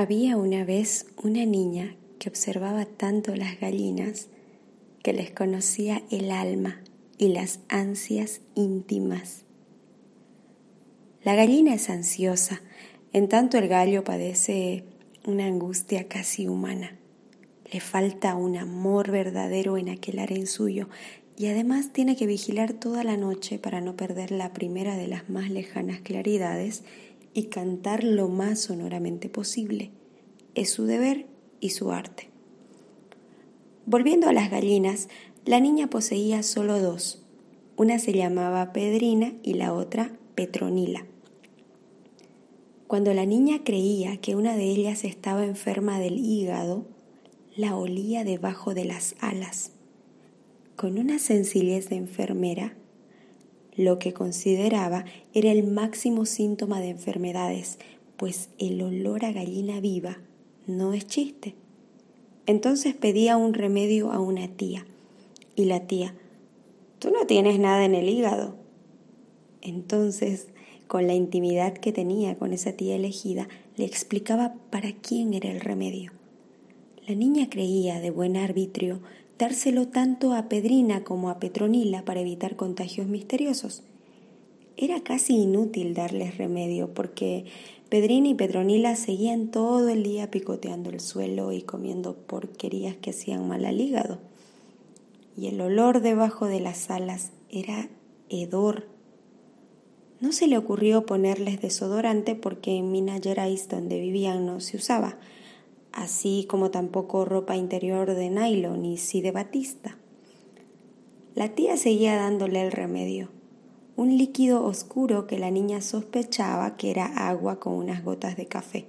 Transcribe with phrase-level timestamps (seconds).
[0.00, 4.28] Había una vez una niña que observaba tanto las gallinas
[5.02, 6.80] que les conocía el alma
[7.18, 9.44] y las ansias íntimas.
[11.22, 12.62] La gallina es ansiosa,
[13.12, 14.84] en tanto el gallo padece
[15.26, 16.96] una angustia casi humana.
[17.70, 20.88] Le falta un amor verdadero en aquel harén suyo
[21.36, 25.28] y además tiene que vigilar toda la noche para no perder la primera de las
[25.28, 26.84] más lejanas claridades
[27.34, 29.90] y cantar lo más sonoramente posible.
[30.54, 31.26] Es su deber
[31.60, 32.28] y su arte.
[33.86, 35.08] Volviendo a las gallinas,
[35.44, 37.24] la niña poseía solo dos.
[37.76, 41.06] Una se llamaba Pedrina y la otra Petronila.
[42.86, 46.84] Cuando la niña creía que una de ellas estaba enferma del hígado,
[47.56, 49.72] la olía debajo de las alas.
[50.76, 52.74] Con una sencillez de enfermera,
[53.80, 57.78] lo que consideraba era el máximo síntoma de enfermedades,
[58.18, 60.18] pues el olor a gallina viva
[60.66, 61.54] no es chiste.
[62.44, 64.84] Entonces pedía un remedio a una tía,
[65.56, 66.14] y la tía,
[66.98, 68.54] tú no tienes nada en el hígado.
[69.62, 70.48] Entonces,
[70.86, 75.60] con la intimidad que tenía con esa tía elegida, le explicaba para quién era el
[75.60, 76.12] remedio.
[77.06, 79.00] La niña creía de buen arbitrio
[79.40, 83.82] dárselo tanto a Pedrina como a Petronila para evitar contagios misteriosos.
[84.76, 87.46] Era casi inútil darles remedio porque
[87.88, 93.48] Pedrina y Petronila seguían todo el día picoteando el suelo y comiendo porquerías que hacían
[93.48, 94.18] mal al hígado.
[95.38, 97.88] Y el olor debajo de las alas era
[98.28, 98.88] hedor.
[100.20, 105.16] No se le ocurrió ponerles desodorante porque en Minas Gerais, donde vivían, no se usaba
[105.92, 109.96] así como tampoco ropa interior de nylon y sí de batista.
[111.34, 113.28] La tía seguía dándole el remedio,
[113.96, 118.86] un líquido oscuro que la niña sospechaba que era agua con unas gotas de café.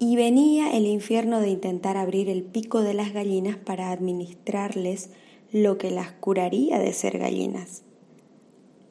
[0.00, 5.10] Y venía el infierno de intentar abrir el pico de las gallinas para administrarles
[5.52, 7.82] lo que las curaría de ser gallinas.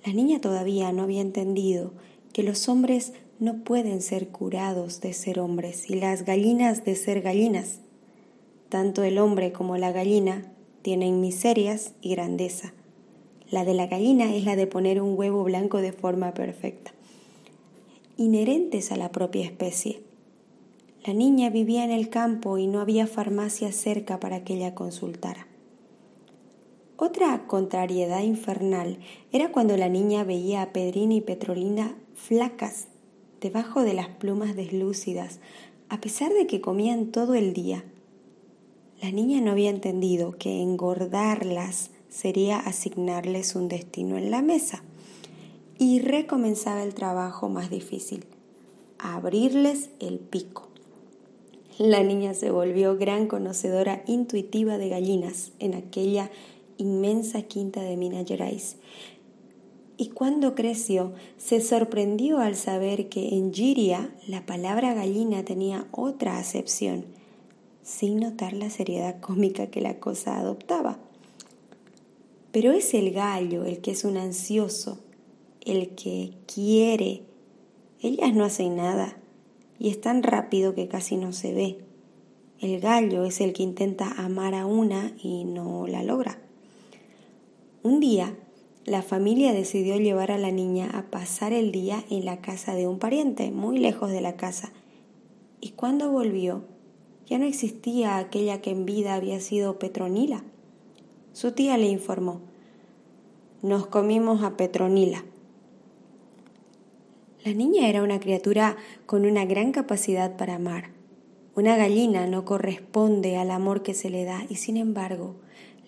[0.06, 1.94] La niña todavía no había entendido
[2.34, 7.22] que los hombres no pueden ser curados de ser hombres y las gallinas de ser
[7.22, 7.82] gallinas.
[8.70, 12.74] Tanto el hombre como la gallina tienen miserias y grandeza.
[13.50, 16.92] La de la gallina es la de poner un huevo blanco de forma perfecta,
[18.18, 20.02] inherentes a la propia especie.
[21.06, 25.48] La niña vivía en el campo y no había farmacia cerca para que ella consultara.
[26.98, 28.98] Otra contrariedad infernal
[29.32, 32.88] era cuando la niña veía a Pedrina y Petrolina flacas
[33.42, 35.40] debajo de las plumas deslúcidas,
[35.90, 37.84] a pesar de que comían todo el día.
[39.02, 44.84] La niña no había entendido que engordarlas sería asignarles un destino en la mesa.
[45.80, 48.26] Y recomenzaba el trabajo más difícil,
[48.98, 50.68] abrirles el pico.
[51.78, 56.32] La niña se volvió gran conocedora intuitiva de gallinas en aquella
[56.78, 58.78] inmensa quinta de Minas Gerais
[59.98, 66.38] y cuando creció se sorprendió al saber que en Giria la palabra gallina tenía otra
[66.38, 67.06] acepción,
[67.82, 71.00] sin notar la seriedad cómica que la cosa adoptaba.
[72.52, 75.00] Pero es el gallo el que es un ansioso,
[75.66, 77.24] el que quiere.
[78.00, 79.18] Ellas no hacen nada
[79.80, 81.80] y es tan rápido que casi no se ve.
[82.60, 86.40] El gallo es el que intenta amar a una y no la logra.
[87.84, 88.36] Un día
[88.88, 92.88] la familia decidió llevar a la niña a pasar el día en la casa de
[92.88, 94.72] un pariente, muy lejos de la casa.
[95.60, 96.64] Y cuando volvió,
[97.26, 100.46] ya no existía aquella que en vida había sido Petronila.
[101.34, 102.40] Su tía le informó,
[103.62, 105.26] nos comimos a Petronila.
[107.44, 110.92] La niña era una criatura con una gran capacidad para amar.
[111.56, 115.36] Una gallina no corresponde al amor que se le da y sin embargo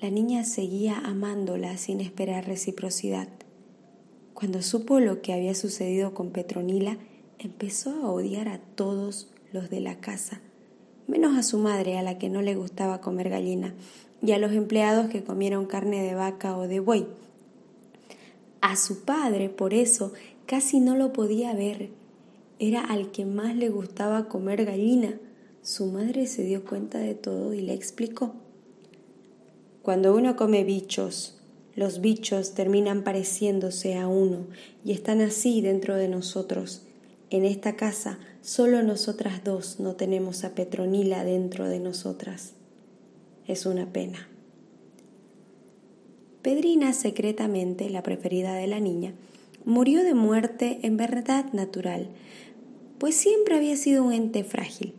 [0.02, 3.28] la niña seguía amándola sin esperar reciprocidad.
[4.34, 6.98] Cuando supo lo que había sucedido con Petronila,
[7.38, 10.40] empezó a odiar a todos los de la casa,
[11.08, 13.74] menos a su madre, a la que no le gustaba comer gallina,
[14.22, 17.06] y a los empleados que comieron carne de vaca o de buey.
[18.62, 20.14] A su padre, por eso,
[20.46, 21.90] casi no lo podía ver.
[22.58, 25.20] Era al que más le gustaba comer gallina.
[25.62, 28.34] Su madre se dio cuenta de todo y le explicó.
[29.90, 31.34] Cuando uno come bichos,
[31.76, 34.46] los bichos terminan pareciéndose a uno
[34.86, 36.84] y están así dentro de nosotros.
[37.32, 42.54] En esta casa solo nosotras dos no tenemos a Petronila dentro de nosotras.
[43.48, 44.30] Es una pena.
[46.44, 49.16] Pedrina, secretamente la preferida de la niña,
[49.66, 52.10] murió de muerte en verdad natural,
[53.00, 54.94] pues siempre había sido un ente frágil.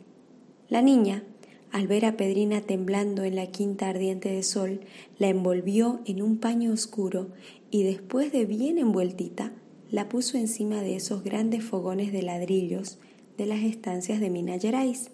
[0.68, 1.22] La niña,
[1.72, 4.80] al ver a Pedrina temblando en la quinta ardiente de sol,
[5.18, 7.28] la envolvió en un paño oscuro
[7.70, 9.52] y después de bien envueltita,
[9.90, 12.98] la puso encima de esos grandes fogones de ladrillos
[13.38, 15.10] de las estancias de Minas Gerais.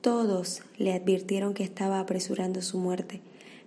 [0.00, 3.20] Todos le advirtieron que estaba apresurando su muerte,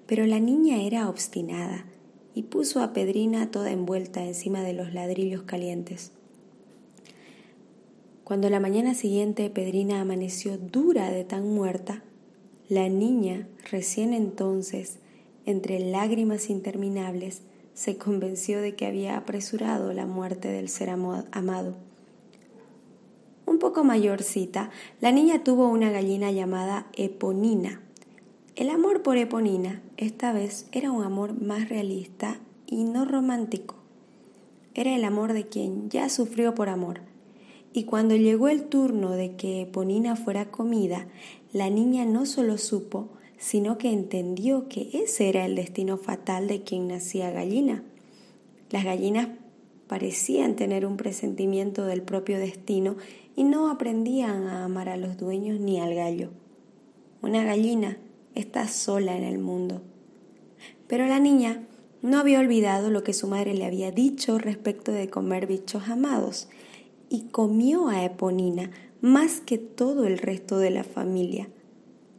[0.05, 1.85] pero la niña era obstinada
[2.33, 6.11] y puso a Pedrina toda envuelta encima de los ladrillos calientes.
[8.25, 12.01] Cuando la mañana siguiente Pedrina amaneció dura de tan muerta,
[12.67, 14.97] la niña, recién entonces,
[15.45, 17.43] entre lágrimas interminables,
[17.75, 21.75] se convenció de que había apresurado la muerte del ser amado.
[23.45, 27.83] Un poco mayorcita, la niña tuvo una gallina llamada Eponina.
[28.55, 33.75] El amor por Eponina esta vez era un amor más realista y no romántico.
[34.73, 37.01] Era el amor de quien ya sufrió por amor.
[37.75, 41.07] Y cuando llegó el turno de que Eponina fuera comida,
[41.51, 46.63] la niña no solo supo, sino que entendió que ese era el destino fatal de
[46.63, 47.83] quien nacía gallina.
[48.69, 49.27] Las gallinas
[49.87, 52.95] parecían tener un presentimiento del propio destino
[53.35, 56.29] y no aprendían a amar a los dueños ni al gallo.
[57.21, 57.97] Una gallina
[58.35, 59.81] está sola en el mundo.
[60.87, 61.67] Pero la niña
[62.01, 66.47] no había olvidado lo que su madre le había dicho respecto de comer bichos amados
[67.09, 68.71] y comió a Eponina
[69.01, 71.47] más que todo el resto de la familia.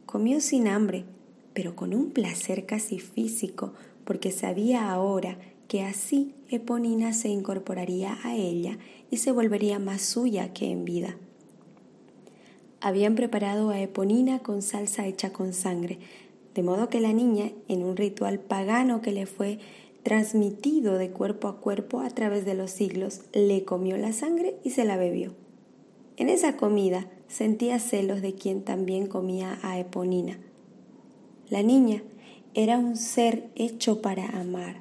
[0.05, 1.05] Comió sin hambre,
[1.53, 3.73] pero con un placer casi físico,
[4.05, 5.37] porque sabía ahora
[5.67, 8.77] que así Eponina se incorporaría a ella
[9.11, 11.17] y se volvería más suya que en vida.
[12.79, 15.99] Habían preparado a Eponina con salsa hecha con sangre,
[16.53, 19.59] de modo que la niña, en un ritual pagano que le fue
[20.07, 24.69] transmitido de cuerpo a cuerpo a través de los siglos, le comió la sangre y
[24.69, 25.35] se la bebió.
[26.15, 30.39] En esa comida sentía celos de quien también comía a Eponina.
[31.49, 32.03] La niña
[32.53, 34.79] era un ser hecho para amar,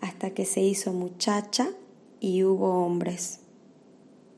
[0.00, 1.68] hasta que se hizo muchacha
[2.18, 3.41] y hubo hombres.